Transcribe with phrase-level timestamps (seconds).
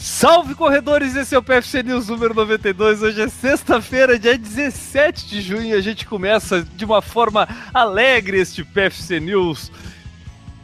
[0.00, 3.02] Salve corredores, esse é o PFC News número 92.
[3.02, 8.38] Hoje é sexta-feira, dia 17 de junho, e a gente começa de uma forma alegre
[8.38, 9.70] este PFC News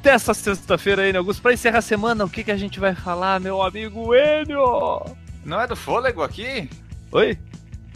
[0.02, 1.42] dessa sexta-feira aí, né, Augusto?
[1.42, 5.04] Para encerrar a semana, o que, que a gente vai falar, meu amigo Enio?
[5.44, 6.70] Não é do fôlego aqui?
[7.12, 7.38] Oi?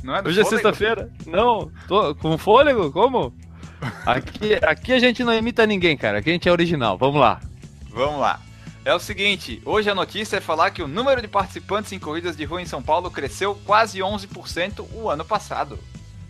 [0.05, 0.63] Não é do Hoje é fôlego?
[0.63, 1.09] sexta-feira?
[1.25, 2.93] Não, tô com fôlego?
[2.93, 3.33] Como?
[4.05, 6.19] Aqui, aqui a gente não imita ninguém, cara.
[6.19, 6.99] Aqui a gente é original.
[6.99, 7.41] Vamos lá.
[7.89, 8.39] Vamos lá.
[8.83, 12.35] É o seguinte, hoje a notícia é falar que o número de participantes em corridas
[12.35, 15.79] de rua em São Paulo cresceu quase 11% o ano passado.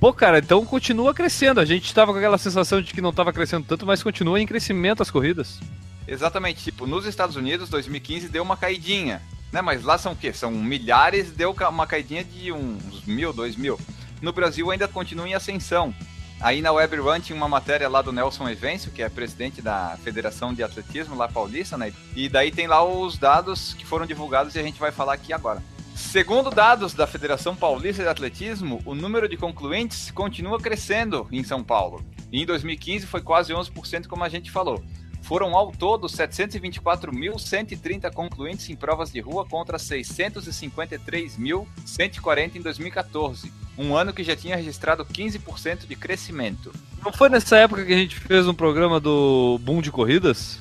[0.00, 1.60] Pô, cara, então continua crescendo.
[1.60, 4.46] A gente tava com aquela sensação de que não tava crescendo tanto, mas continua em
[4.46, 5.60] crescimento as corridas.
[6.08, 9.62] Exatamente, tipo, nos Estados Unidos, 2015 deu uma caidinha, né?
[9.62, 10.32] Mas lá são o quê?
[10.32, 13.78] São milhares, deu uma caidinha de uns mil, dois mil.
[14.20, 15.94] No Brasil ainda continua em ascensão.
[16.40, 19.98] Aí na Web Run tinha uma matéria lá do Nelson Evencio, que é presidente da
[20.02, 21.92] Federação de Atletismo lá paulista, né?
[22.16, 25.34] E daí tem lá os dados que foram divulgados e a gente vai falar aqui
[25.34, 25.62] agora.
[25.94, 31.62] Segundo dados da Federação Paulista de Atletismo, o número de concluintes continua crescendo em São
[31.62, 32.02] Paulo.
[32.32, 34.82] E em 2015 foi quase 11%, como a gente falou.
[35.22, 43.50] Foram ao todo 724.130 concluintes em provas de rua contra 653.140 em 2014.
[43.78, 46.72] Um ano que já tinha registrado 15% de crescimento.
[47.04, 50.58] Não foi nessa época que a gente fez um programa do Boom de Corridas?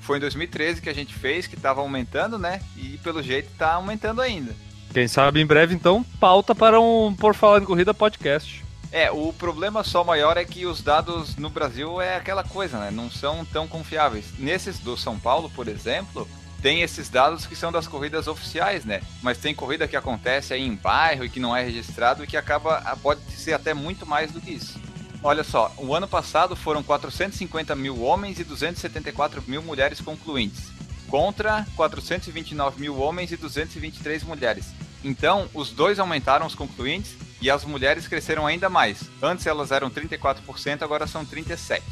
[0.00, 2.60] Foi em 2013 que a gente fez, que estava aumentando, né?
[2.76, 4.54] E pelo jeito está aumentando ainda.
[4.92, 8.64] Quem sabe em breve, então, pauta para um Por Falar em Corrida podcast.
[8.92, 12.90] É, o problema só maior é que os dados no Brasil é aquela coisa, né?
[12.90, 14.26] Não são tão confiáveis.
[14.38, 16.26] Nesses do São Paulo, por exemplo,
[16.62, 19.02] tem esses dados que são das corridas oficiais, né?
[19.22, 22.36] Mas tem corrida que acontece aí em bairro e que não é registrado e que
[22.36, 24.80] acaba pode ser até muito mais do que isso.
[25.22, 30.70] Olha só, o ano passado foram 450 mil homens e 274 mil mulheres concluintes,
[31.08, 34.66] contra 429 mil homens e 223 mulheres.
[35.02, 39.04] Então, os dois aumentaram os concluintes e as mulheres cresceram ainda mais.
[39.22, 41.82] Antes elas eram 34%, agora são 37%.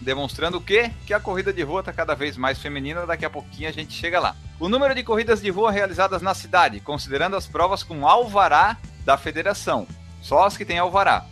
[0.00, 0.90] Demonstrando o quê?
[1.06, 3.92] Que a corrida de rua está cada vez mais feminina, daqui a pouquinho a gente
[3.92, 4.34] chega lá.
[4.58, 9.18] O número de corridas de rua realizadas na cidade, considerando as provas com alvará da
[9.18, 9.86] federação,
[10.22, 11.26] só as que têm alvará,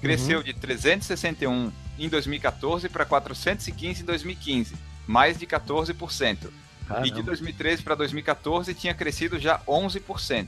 [0.00, 4.74] cresceu de 361 em 2014 para 415 em 2015,
[5.06, 6.50] mais de 14%.
[7.04, 10.46] E de 2013 para 2014 tinha crescido já 11%.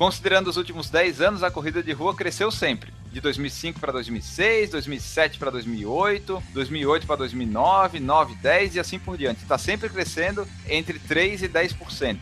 [0.00, 2.90] Considerando os últimos 10 anos, a corrida de rua cresceu sempre.
[3.12, 9.18] De 2005 para 2006, 2007 para 2008, 2008 para 2009, 9, 10 e assim por
[9.18, 9.42] diante.
[9.42, 12.16] Está sempre crescendo entre 3 e 10%.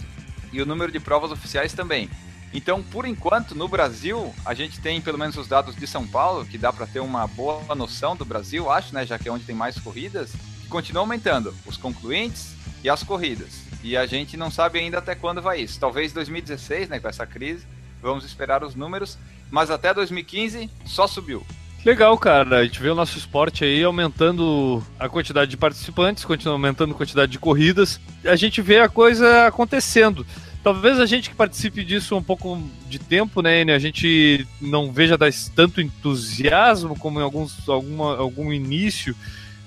[0.53, 2.11] E o número de provas oficiais também.
[2.53, 6.45] Então, por enquanto, no Brasil, a gente tem pelo menos os dados de São Paulo,
[6.45, 9.45] que dá para ter uma boa noção do Brasil, acho, né, já que é onde
[9.45, 13.68] tem mais corridas, que continua aumentando os concluintes e as corridas.
[13.83, 15.79] E a gente não sabe ainda até quando vai isso.
[15.79, 17.67] Talvez 2016, né, com essa crise,
[18.03, 19.19] vamos esperar os números,
[19.51, 21.45] mas até 2015 só subiu.
[21.85, 22.59] Legal, cara.
[22.59, 26.97] A gente vê o nosso esporte aí aumentando a quantidade de participantes, continua aumentando a
[26.97, 28.01] quantidade de corridas.
[28.25, 30.27] A gente vê a coisa acontecendo.
[30.63, 34.93] Talvez a gente que participe disso um pouco de tempo, né, Enio, a gente não
[34.93, 35.17] veja
[35.55, 39.15] tanto entusiasmo como em alguns, alguma, algum início.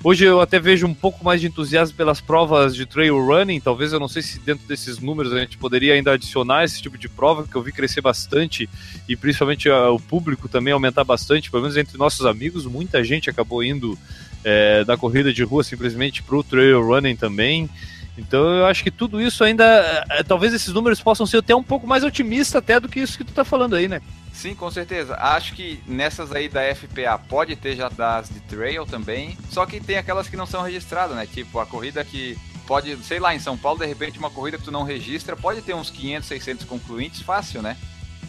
[0.03, 3.59] Hoje eu até vejo um pouco mais de entusiasmo pelas provas de trail running.
[3.59, 6.97] Talvez eu não sei se dentro desses números a gente poderia ainda adicionar esse tipo
[6.97, 8.67] de prova, que eu vi crescer bastante
[9.07, 12.65] e principalmente ah, o público também aumentar bastante, pelo menos entre nossos amigos.
[12.65, 13.95] Muita gente acabou indo
[14.43, 17.69] é, da corrida de rua simplesmente para o trail running também.
[18.17, 19.63] Então eu acho que tudo isso ainda.
[20.09, 23.19] é, talvez esses números possam ser até um pouco mais otimistas até do que isso
[23.19, 24.01] que tu tá falando aí, né?
[24.33, 25.15] Sim, com certeza.
[25.15, 29.79] Acho que nessas aí da FPA pode ter já das de trail também, só que
[29.79, 31.27] tem aquelas que não são registradas, né?
[31.27, 34.63] Tipo, a corrida que pode, sei lá, em São Paulo, de repente, uma corrida que
[34.63, 37.77] tu não registra, pode ter uns 500, 600 concluintes fácil, né?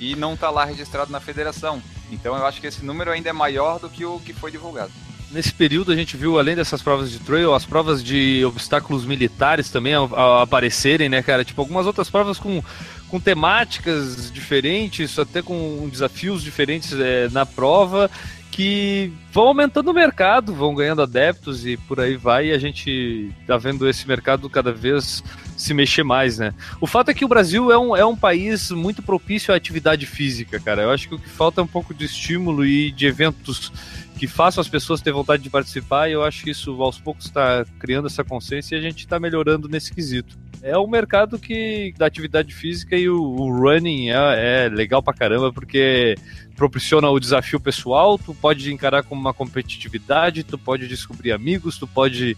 [0.00, 1.80] E não tá lá registrado na federação.
[2.10, 4.92] Então eu acho que esse número ainda é maior do que o que foi divulgado.
[5.30, 9.70] Nesse período a gente viu, além dessas provas de trail, as provas de obstáculos militares
[9.70, 9.94] também
[10.42, 11.42] aparecerem, né, cara?
[11.42, 12.62] Tipo, algumas outras provas com,
[13.12, 18.10] com temáticas diferentes, até com desafios diferentes é, na prova,
[18.50, 23.30] que vão aumentando o mercado, vão ganhando adeptos e por aí vai, e a gente
[23.46, 25.22] tá vendo esse mercado cada vez
[25.58, 26.54] se mexer mais, né?
[26.80, 30.06] O fato é que o Brasil é um, é um país muito propício à atividade
[30.06, 30.84] física, cara.
[30.84, 33.70] Eu acho que o que falta é um pouco de estímulo e de eventos
[34.18, 37.26] que façam as pessoas ter vontade de participar, e eu acho que isso aos poucos
[37.26, 40.41] está criando essa consciência e a gente está melhorando nesse quesito.
[40.62, 45.12] É um mercado que da atividade física e o, o running é, é legal pra
[45.12, 46.14] caramba, porque
[46.54, 51.86] proporciona o desafio pessoal, tu pode encarar como uma competitividade, tu pode descobrir amigos, tu
[51.88, 52.36] pode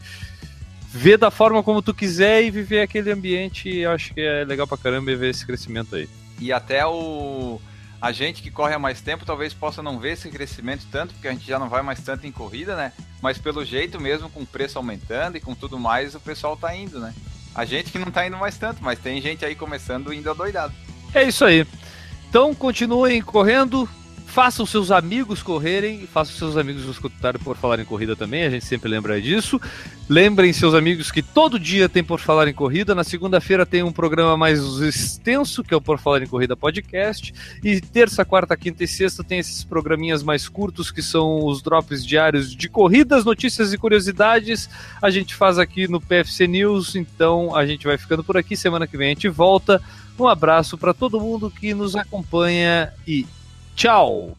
[0.90, 3.84] ver da forma como tu quiser e viver aquele ambiente.
[3.84, 6.08] Acho que é legal pra caramba ver esse crescimento aí.
[6.40, 7.60] E até o
[8.00, 11.28] a gente que corre há mais tempo talvez possa não ver esse crescimento tanto, porque
[11.28, 12.92] a gente já não vai mais tanto em corrida, né?
[13.22, 16.74] Mas pelo jeito mesmo, com o preço aumentando e com tudo mais, o pessoal tá
[16.76, 17.14] indo, né?
[17.54, 20.74] A gente que não tá indo mais tanto, mas tem gente aí começando indo adoidado.
[21.14, 21.66] É isso aí.
[22.28, 23.88] Então continuem correndo,
[24.34, 28.64] façam seus amigos correrem, façam seus amigos escutarem por falar em corrida também, a gente
[28.64, 29.60] sempre lembra disso.
[30.08, 33.92] Lembrem seus amigos que todo dia tem por falar em corrida, na segunda-feira tem um
[33.92, 37.32] programa mais extenso, que é o Por Falar em Corrida Podcast,
[37.62, 42.04] e terça, quarta, quinta e sexta tem esses programinhas mais curtos, que são os drops
[42.04, 44.68] diários de corridas, notícias e curiosidades.
[45.00, 48.84] A gente faz aqui no PFC News, então a gente vai ficando por aqui, semana
[48.84, 49.80] que vem a gente volta.
[50.18, 53.24] Um abraço para todo mundo que nos acompanha e
[53.76, 54.36] Tchau!